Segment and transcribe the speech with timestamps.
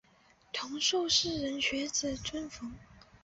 [0.51, 2.73] 同受士人学子尊奉。